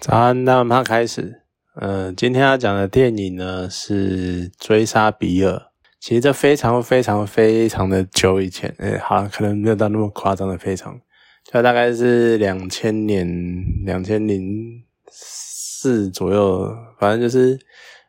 [0.00, 1.42] 早安，那我们开始。
[1.74, 5.52] 嗯，今天要讲的电影呢是《追杀比尔》。
[5.98, 11.00] 其实这非常非常非常的久以前，哎，好，可能没有到那么夸张的非常，
[11.52, 13.26] 就大概是两千年、
[13.84, 17.58] 两千零四左右，反正就是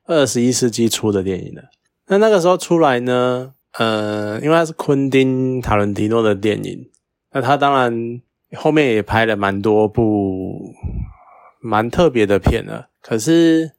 [0.05, 1.63] 二十一世纪初的电影了。
[2.07, 6.87] 那那个时候出来呢，呃，因为它是昆汀·塔伦提诺的电影，
[7.33, 8.21] 那他当然
[8.55, 10.71] 后面也拍了蛮多部。
[11.59, 13.71] 蛮特别的片了，可是，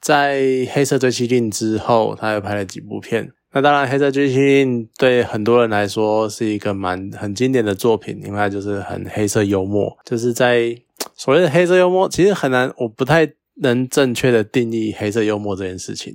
[0.00, 0.40] 在
[0.70, 3.32] 《黑色追击令》之后，他又拍了几部片。
[3.52, 9.96] 那当然，《黑色追击令》对很多人来说是一个蛮很经典的作品，因为它就是很黑色幽默。
[10.04, 10.76] 就是在
[11.16, 16.14] 所谓的黑色幽默，其实很难，我不太能正确的定义黑色幽默这件事情。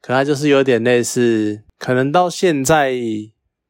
[0.00, 2.94] 可它就是有点类似，可能到现在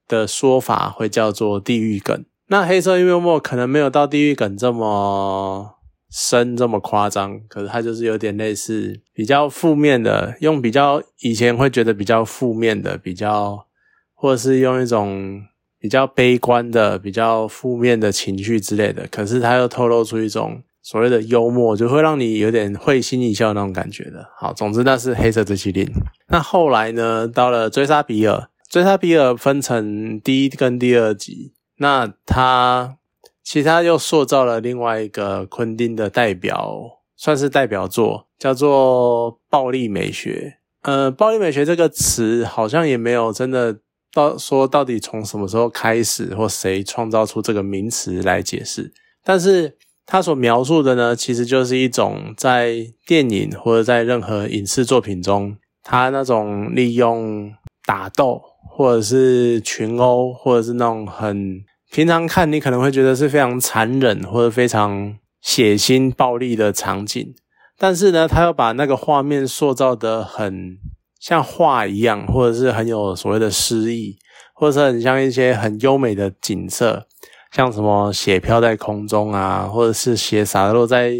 [0.06, 2.24] 的说法会叫做地狱梗。
[2.48, 5.76] 那黑色幽默可能没有到地狱梗这么。
[6.10, 13.66] 深这么夸张，可是它就是有点类似比较负面的，用比较以前会觉得比较负面的，比较
[14.15, 15.43] 或者是用一种
[15.79, 24.24] 比较悲观的、比较负面的情绪之类的，可是它又透露出一种所谓的幽默，就会让你有点会心一笑那种感觉的。
[24.38, 25.87] 好，总之那是黑色追击令。
[26.29, 32.99] 那后来呢，到了追杀比尔，追杀比尔分成第一跟第二集，那它。
[33.47, 40.59] 其他又塑造了另外一个昆汀的代表，算是代表作，叫做暴力美学。
[40.83, 43.79] 呃，暴力美学这个词好像也没有真的
[44.13, 48.93] 到说到底从什么时候开始或谁创造出这个名词来解释。
[49.23, 57.52] 但是他所描述的呢，其实就是一种在电影或者在任何影视作品中，他那种利用
[57.85, 61.65] 打斗或者是群殴或者是那种很。
[61.90, 67.34] 平常看你可能会觉得是非常残忍或者非常血腥暴力的场景，
[67.78, 70.76] 但是呢，他又把那个画面塑造的很
[71.20, 74.16] 像画一样，或者是很有所谓的诗意，
[74.54, 77.06] 或者是很像一些很优美的景色，
[77.53, 81.12] 像什么血飘在空中啊，或者是血洒落在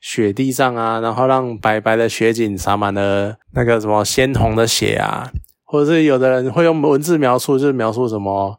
[0.00, 5.30] 雪地上啊，然后让白白的雪景洒满了那个什么鲜红的血啊，
[5.64, 8.58] 或者是有的人会用文字描述，就是描述什么。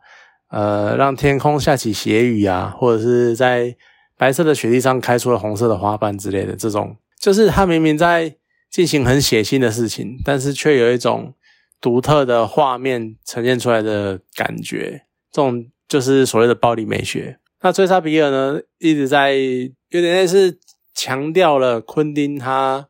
[0.55, 3.75] 呃，让天空下起斜雨啊，或者是在
[4.17, 8.37] 白色的雪地上开出了红色的花瓣之类的，这种就是他明明在
[8.71, 11.33] 进行很血腥的事情，但是却有一种
[11.81, 17.37] 独特的画面呈现出来的感觉，这种就是所谓的暴力美学。
[17.61, 20.57] 那追杀比尔呢，一直在有点类似
[20.93, 22.87] 强调了昆汀他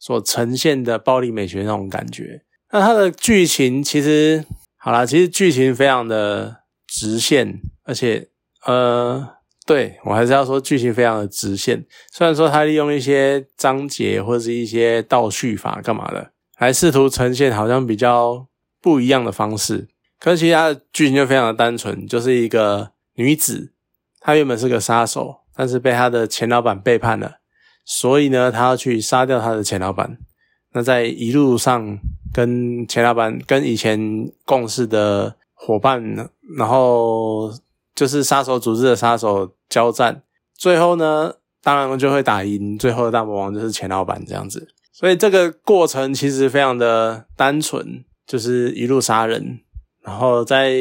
[0.00, 2.40] 所呈现的暴力美学那种感觉。
[2.70, 4.46] 那他的剧情其实
[4.78, 6.61] 好啦，其实剧情非常的。
[6.94, 8.28] 直线，而且，
[8.66, 9.26] 呃，
[9.64, 11.86] 对我还是要说剧情非常的直线。
[12.12, 18.46] 虽然说他利用一些章节或者是一些倒叙法干嘛的，来试图呈现好像比较
[18.82, 19.88] 不一样的方式。
[20.20, 23.72] 可是其他的剧情就非常的单纯，就是一个女子，
[24.20, 27.38] 她原本是个杀手，但是被她的前老板背叛了，
[27.86, 30.18] 所以呢，她要去杀掉她的前老板。
[30.74, 31.98] 那在一路上
[32.34, 35.36] 跟前老板跟以前共事的。
[35.64, 36.02] 伙伴，
[36.58, 37.48] 然后
[37.94, 40.20] 就是杀手组织的杀手交战，
[40.56, 44.66] 最后呢，当然就会打赢，最后的大魔王就是钱老板这样子。
[44.92, 49.60] 所以这个过程其实非常的单纯，就是一路杀人。
[50.02, 50.72] 然后在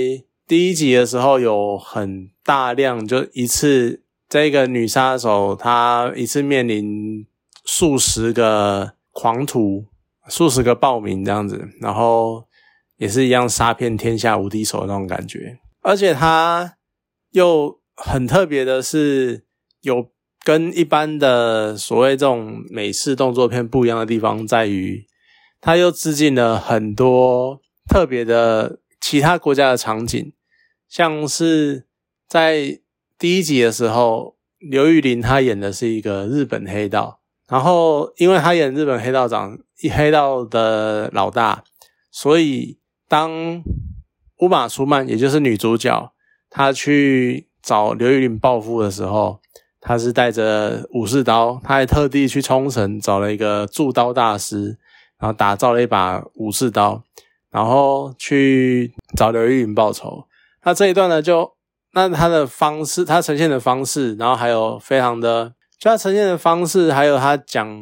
[0.47, 7.27] 第一集的时候，有很大量，就一次这个女杀手她一次面临
[7.65, 9.85] 数十个狂徒，
[10.27, 12.45] 数十个暴民这样子，然后。
[13.01, 16.77] 也是一样杀遍天下无敌手的那种感觉，而且他
[17.31, 19.43] 又很特别的是，
[19.81, 20.11] 有
[20.43, 25.03] 跟一般的所谓这种美式动作片不一样的地方，在于
[25.59, 27.59] 他又致敬了很多
[27.89, 30.33] 特别的其他国家的场景，
[30.87, 31.87] 像是
[32.27, 32.81] 在
[33.17, 41.63] 第一集的时候，刘玉玲她演的是一个日本黑道，然后因为她演日本黑道长一黑道的老大，
[42.11, 42.77] 所以。
[43.11, 43.61] 当
[44.37, 46.13] 乌玛苏曼，也就是女主角，
[46.49, 49.41] 她去找刘玉玲报复的时候，
[49.81, 54.77] 她是带着武士刀，她还特地去冲绳找了一个铸刀大师，
[55.19, 57.03] 然后打造了一把武士刀，
[57.49, 60.23] 然后去找刘玉玲报仇。
[60.63, 61.51] 那这一段呢，就
[61.91, 67.77] 那他的方式，他呈现的方式，然后还有非常的，就他呈现的方式，还有他讲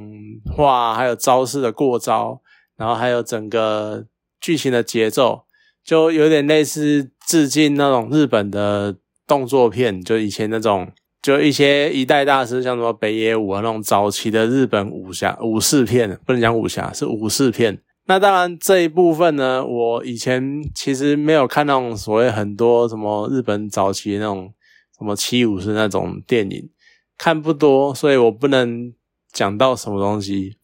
[0.57, 2.41] 话，还有招式的过招，
[2.75, 4.07] 然后还有整个。
[4.39, 5.45] 剧情的节奏
[5.83, 8.97] 就有点类似致敬那种日本的
[9.27, 10.91] 动作片，就以前那种
[11.21, 17.81] 就一些一代大师，像什么北野武啊那种早期的日本武侠武士片，不能讲武侠，是武士片。
[18.05, 24.51] 那当然这一部分呢，我以前其实没有看那种所谓很多什么日本早期那种
[24.97, 26.69] 什么七武士那种电影，
[27.17, 28.91] 看不多，所以我不能
[29.31, 30.57] 讲到什么东西。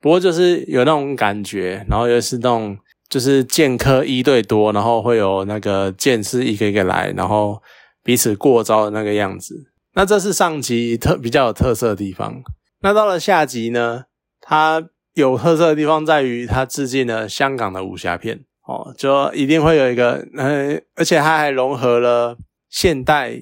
[0.00, 2.78] 不过就是有那种感觉，然后又是那种
[3.14, 7.62] 就是剑客一对多，然后会有那个剑士一个一个来，然后
[8.02, 9.54] 彼此过招的那个样子。
[9.92, 12.42] 那这是上集特比较有特色的地方。
[12.80, 14.06] 那到了下集呢，
[14.40, 22.36] 它有特色的地方在于它致敬了香港的武侠片哦，就一定会有一个呃，而且它还融合了
[22.68, 23.38] 现代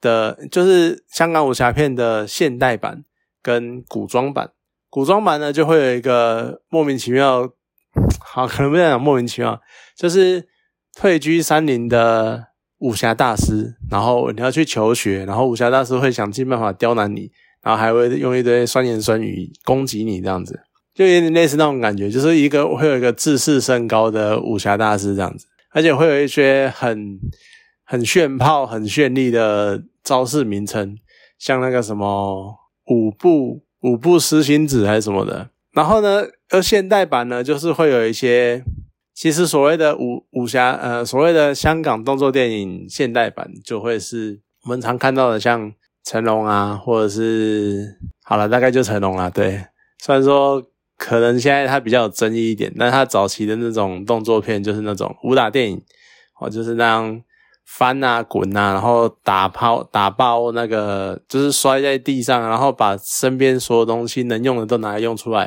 [0.00, 3.04] 的，就是香港武侠片的现代版
[3.42, 4.52] 跟古装版。
[4.88, 7.50] 古装版呢就会有一个莫名其妙，
[8.20, 9.60] 好可能不能讲莫名其妙，
[9.96, 10.46] 就是
[10.96, 12.48] 退居山林的。
[12.82, 17.30] 武侠大师，然后你要去求学，然后武侠大师会想尽办法刁难你，
[17.62, 20.58] 然后还会用一堆酸言酸语攻击你，这样子
[20.92, 27.20] 就有点类似那种感觉，就是一个会有一个自视甚高的武侠大师这样子，而且会有一些很
[27.84, 30.96] 很炫炮、很绚丽的招式名称，
[31.38, 32.52] 像那个什么
[32.86, 35.50] 五步五步失心子还是什么的。
[35.72, 38.64] 然后呢，而现代版呢，就是会有一些。
[39.14, 45.70] 其实所谓的武武侠，呃，所谓的香港动作电影现代版，就会是我们常看到的，像
[46.02, 49.28] 成龙啊，或者是好了，大概就成龙啊。
[49.28, 49.66] 对，
[50.02, 50.62] 虽然说
[50.96, 55.82] 可能现在他比较有争议一点，但他早期的那种动作片，就是那种武打电影，
[56.40, 57.22] 哦，就是那样
[57.76, 65.44] 翻啊、滚啊，然后打抛、打爆那个，就是摔在地上，然后把身边所有东西能用的都拿来用出来，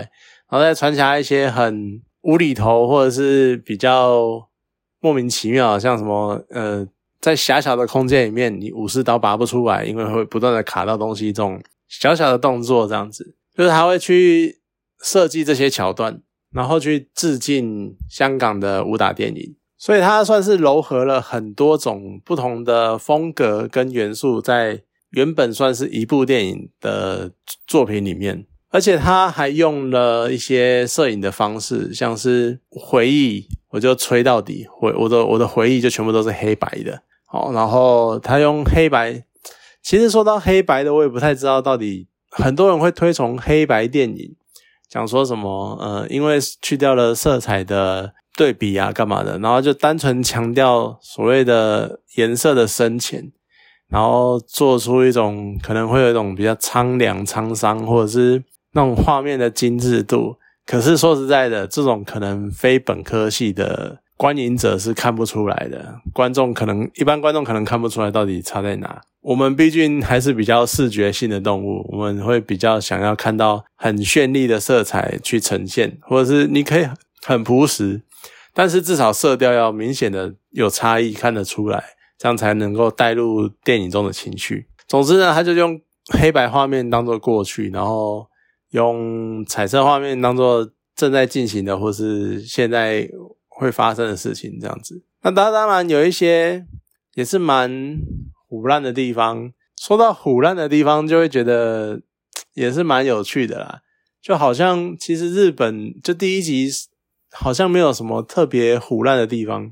[0.49, 2.01] 然后再传下一些很。
[2.27, 4.49] 无厘头，或者是比较
[4.99, 6.83] 莫名其妙，像什么呃，
[7.21, 14.59] 在狭小的空间里面，你武士刀拔不出来，因为会不断的卡到东西，这种小小的动作，这样子，就是他会去
[15.03, 16.19] 设计这些桥段，
[16.51, 27.31] 然后去致敬香港的武打电影，所以他算是糅合了很多种不同的风格跟元素，在原本算是一部电影的
[27.67, 28.47] 作品里面。
[28.71, 37.03] 而且他还用了一些摄影的方式，像是回忆，我就吹到底，回我的我的回忆就全部都是黑白的。
[37.27, 39.23] 好，然后他用黑白，
[39.83, 44.35] 其实说到黑白的，我也不太知道到底很多人会推崇黑白电影，
[44.89, 53.31] 讲说什么，呃，因为去掉了色彩的对比啊，干嘛的，然后就单纯强调所谓的颜色的深浅，
[53.89, 58.43] 然后做出一种可能会有一种比较苍凉、沧桑，或者是。
[58.77, 60.35] 那种画面的精致度，
[60.65, 65.95] 可是说实在的，这种可能非本科系的观影者是看不出来的。
[66.11, 68.99] 观众可能一般观众可能看不出来到底差在哪。
[69.21, 76.85] 我们毕竟还是比较视觉性的动物，我们会比较想要看到很绚丽的色彩去呈现，或者是你可以
[77.25, 78.01] 很朴实，
[78.55, 81.83] 但是至少色调要明显的有差异，看得出来，
[82.17, 84.65] 这样才能够带入电影中的情绪。
[84.87, 88.25] 总之呢，他就用黑白画面当做过去，然后。
[88.71, 93.07] 用彩色画面当做正在进行的，或是现在
[93.47, 95.01] 会发生的事情，这样子。
[95.21, 96.65] 那当当然有一些
[97.13, 97.97] 也是蛮
[98.49, 99.53] 腐烂的地方。
[99.79, 102.01] 说到腐烂的地方，就会觉得
[102.53, 103.81] 也是蛮有趣的啦。
[104.21, 106.67] 就好像其实日本就第一集
[107.35, 109.71] 好像没有什么特别腐烂的地方。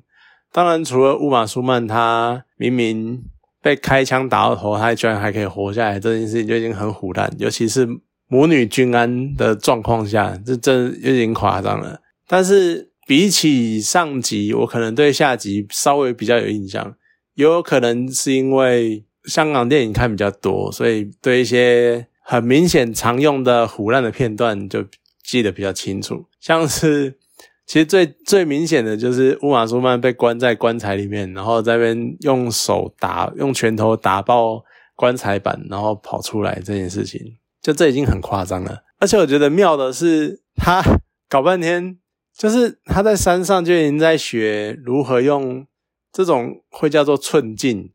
[0.51, 3.23] 当然，除了乌马苏曼他明明
[3.61, 7.87] 被开枪打到头，他居然还可以活下来，这件事情就已经很腐烂，尤其是。
[8.29, 12.01] 母女均安的状况下，这真有点夸张了。
[12.25, 16.95] 但是比起上集，我可能对下集稍微比较有印象，
[17.35, 24.83] 也有可能是因为香港电影看比较多，所以对一些很明显常用的腐烂的片段就
[25.23, 26.25] 记得比较清楚。
[26.39, 27.19] 像是
[27.65, 34.63] 其实最最明显的就是乌玛苏曼被关在棺材里面，然后在那边用手打用拳头打爆
[34.95, 37.19] 棺材板，然后跑出来这件事情。
[37.61, 40.83] 就这已经很夸张了，而且我觉得妙的是，他
[41.29, 41.97] 搞半天，
[42.37, 45.65] 就是他在山上就已经在学如何用
[46.11, 47.89] 这种会叫做寸劲，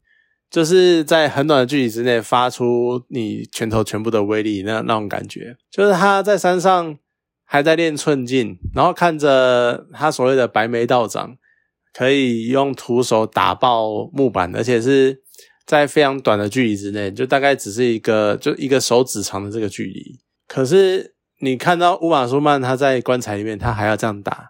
[0.51, 5.59] 就是在很短的距离之内发出你拳头全部的威力那那种感觉。
[5.71, 6.97] 就是他在山上
[7.49, 11.35] 还在练寸劲，然后看着他所谓的白眉道长
[11.93, 15.23] 可以用徒手打爆木板，而且是。
[15.69, 20.19] 在非常短的距离之内，就大概只是一个就一个手指长的这个距离。
[20.47, 24.49] 可是你看到乌马苏曼他在棺材里面，他还要这样打，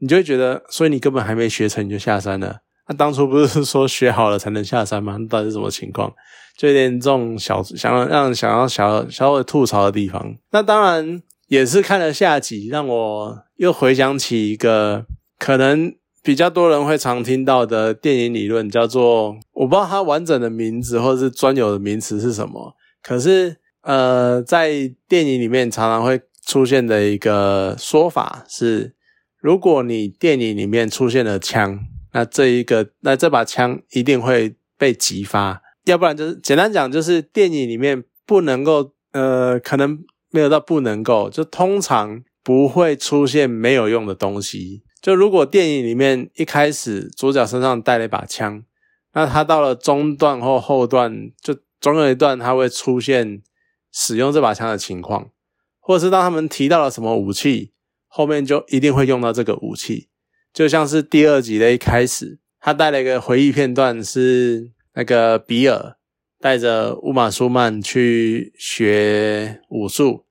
[0.00, 2.56] 你就会觉得，所以你根本还没学成你就下山了
[2.88, 5.16] 那当初不是说学好了才能下山吗？
[5.30, 6.12] 到底是什么情况？
[6.58, 10.34] 就有点这种小想要让想要小稍微吐槽的地方。
[10.50, 15.06] 那当然也是看了下集，让我又回想起一个
[15.38, 22.74] 可能比较多人会常听到的电影理论，叫做我不知道它完整的名字或者是专有的名词是什么。
[23.02, 28.96] 可是呃，在电影里面常常会出现的一个说法是，
[29.38, 31.78] 如果你电影里面出现了枪，
[32.12, 35.62] 那这一个那这把枪一定会被激发。
[35.84, 40.00] 要不然就是简单讲，就是电影里面不能够，呃，可能
[40.36, 44.82] 没有到不能够，就通常不会出现没有用的东西。
[45.00, 48.62] 就如果电影里面一开始主角身上带了一把枪，
[49.14, 53.42] 那他到了中段或后段，就总有一段他会出现
[53.90, 55.30] 使用这把枪的情况，
[55.80, 57.72] 或者是当他们提到了什么武器，
[58.06, 60.10] 后面就一定会用到这个武器。
[60.52, 64.72] 就像是第二集的一开始，他带了一个回忆片段是。
[64.98, 65.98] 那个比尔
[66.40, 70.24] 带着乌玛舒曼去学武术，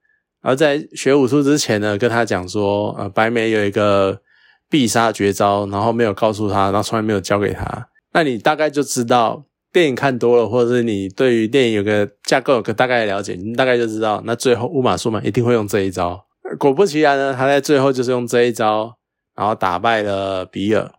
[0.45, 4.21] 而在学武术之前呢，跟他讲说，呃，白眉有一个
[4.69, 7.89] 必杀绝招，然后没有告诉他，然后从来没有教给他。
[8.13, 16.25] 那你大概就知道，电影看多了，或者是你对于电影有个架构有个大概的了解，你大概就知道，那最后乌玛舒曼一定会用这一招。
[16.59, 18.97] 果不其然呢，他在最后就是用这一招，
[19.35, 20.91] 然后打败了比尔。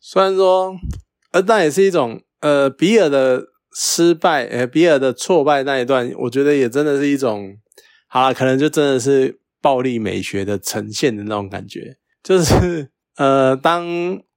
[0.00, 0.74] 虽然说，
[1.32, 2.20] 呃，但也是一种。
[2.42, 7.54] 呃，比尔的失败，呃，比尔的挫败那一段，我觉得也真的是一种，
[8.14, 13.86] 好了，可能就真的是暴力美学的呈现的那种感觉，就是呃，当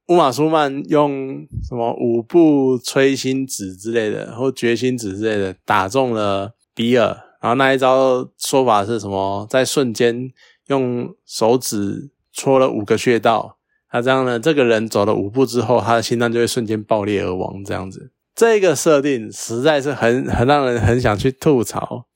[0.08, 7.08] 乌玛苏曼用什么五步摧心指之类的，或决心指之类的打中了比尔，
[7.42, 10.30] 然后那一招说法是什么，在瞬间
[10.68, 13.58] 用手指戳了五个穴道。
[13.92, 14.40] 那这样呢？
[14.40, 17.62] 这个人走了五步之后，他的心脏就会瞬间爆裂而亡。
[17.62, 22.06] 这样子，这个设定实在是很很让人很想去吐槽，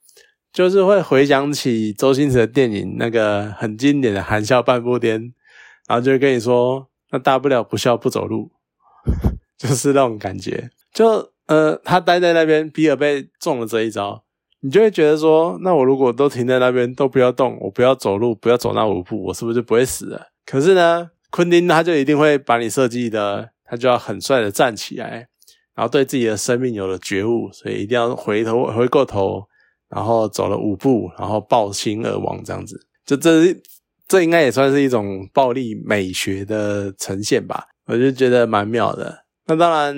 [0.52, 5.32] 就是会回想起周星驰的电影那个很经典的“含笑半步癫”，
[5.88, 8.50] 然后就跟你说：“那大不了不笑不走路。”
[9.56, 10.70] 就是那种感觉。
[10.92, 14.24] 就呃，他待在那边，比尔被中了这一招，
[14.60, 21.10] 你就会觉得说：“那我如果都停在那边，都不要动，我不要走路，不要走那五步，我是不是就不会死了？”可是呢？
[21.32, 25.28] 昆汀他就一定会把你设计的，他就要很帅的站起来，
[25.76, 29.44] 然后对自己的生命有了觉悟，所以一定要回头回过头，
[29.90, 32.80] 然后走了五步，然后爆心而亡这样子。
[33.04, 33.54] 就这
[34.08, 39.24] 这应该也算是一种暴力美学的呈现吧，我就觉得蛮妙的。
[39.46, 39.94] 那当然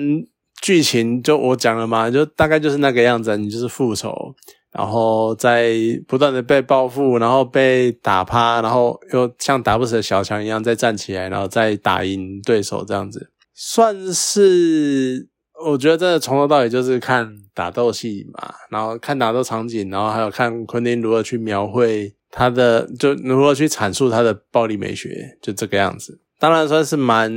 [0.61, 4.35] 剧情就我讲了嘛，就大概就是那个样子，你就是复仇。
[4.71, 5.71] 然后在
[6.07, 15.27] 不断的被报复，然后被打趴，然后又像打不死的小强一样再站起来，然后再打赢对手，这样子算是
[15.71, 26.19] 我觉得真的从头到尾就是看打斗戏嘛，然后看打斗场景，然后还有看昆汀如何去描绘他的，就如何去阐述他的暴力美学，就这个样子。
[26.39, 27.31] 当然算是蛮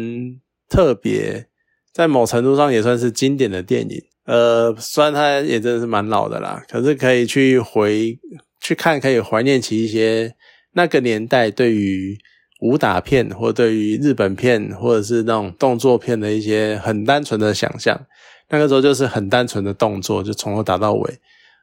[0.69, 1.47] 特别，
[1.93, 4.03] 在某程度上也算是经典的电影。
[4.25, 8.19] 呃，虽然它也真的是蛮老的啦，可是可以去回
[8.61, 10.35] 去看，可以怀念起一些
[10.73, 12.19] 那个年代对于
[12.61, 18.01] 武打片或对于日本片或者是那种动作片的一些很单纯的想象。
[18.49, 21.19] 那个时候就是很单纯的动作，就从头打到尾。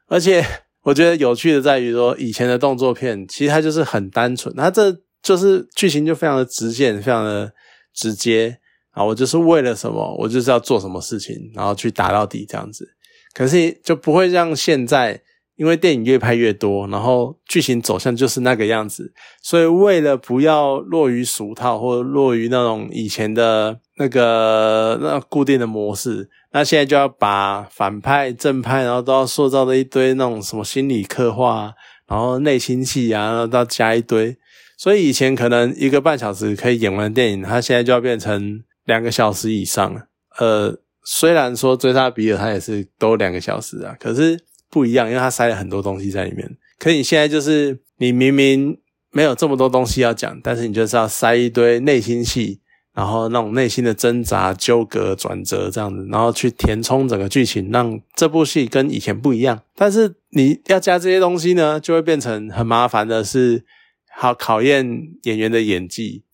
[0.06, 0.44] 而且
[0.82, 7.52] 我觉得有趣的在于说，以前的动作片其实它就是很单纯，它这就是剧情就非常的直线，非常的
[7.94, 8.58] 直接。
[8.90, 12.86] 啊，我就是为了什么，我就是要做什么事情，然后去打到底这样子。
[13.32, 15.20] 可是就不会像现在，
[15.56, 31.72] 因为电影越拍越多，然后剧情走向就是那个样子，所以为了不要落于俗套，或者落于那种以前的那个那固定的模式，那现在就要把反派、正派，然后都要塑造的一堆那种什么心理刻画，
[32.08, 34.36] 然后内心戏啊，然后都要加一堆。
[34.76, 38.62] 所以以前可能一个半小时可以演完电影，它现在就要变成。
[38.86, 40.02] 两个小时以上了，
[40.38, 44.38] 呃，虽然说追杀比尔他也是都两个小时啊，可是
[44.74, 46.56] 不一样，因为他塞了很多东西在里面。
[46.80, 48.76] 可你现在就是你明明
[49.12, 52.58] 没有这么多东西要讲，但是你就是要塞一堆内心戏，
[52.92, 59.62] 然后那种内心的挣扎、纠葛、转折这样子，然后去填充整个剧情，让这部戏跟以前不一样。
[59.76, 63.64] 但是你要加这些东西呢，就会变成很麻烦的，是
[64.10, 64.84] 好考验
[65.22, 66.24] 演员的演技。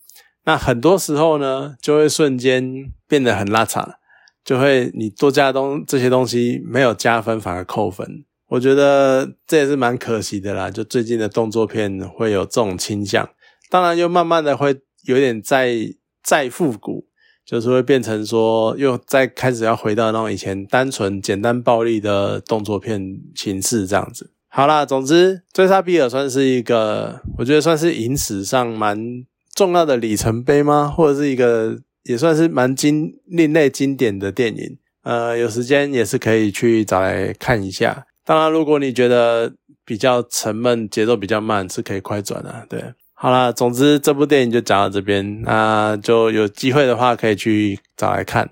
[0.47, 3.99] 那很多时候呢，就会瞬间变得很拉差，
[4.43, 8.25] 就会你多加东这些东西没有加分，反而扣分。
[8.51, 10.71] 我觉得这也是蛮可惜的啦。
[10.71, 13.29] 就最近的动作片会有这种倾向，
[13.71, 15.75] 当然又慢慢的会有点再
[16.23, 17.07] 再复古，
[17.47, 24.33] 就是会变成说又再开始要回到那种以前单纯简单暴力的动作片形式这样子。
[24.49, 30.89] 好啦，总之《追杀比尔》算是一个，我觉得算是影史上蛮重要的里程碑吗？
[30.89, 34.79] 或者是一个也算是蛮经另类经典的电影。
[35.05, 38.07] 呃，有时间也是可以去找来看一下。
[38.31, 39.53] 当然，如果你觉得
[39.85, 42.65] 比较沉闷、节奏比较慢，是可以快转的。
[42.69, 42.81] 对，
[43.13, 48.49] 好啦，总之这部电影就讲到这边，那就有机会的话可以去找来看。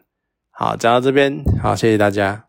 [0.50, 2.46] 好，讲到这边，好，谢谢大家。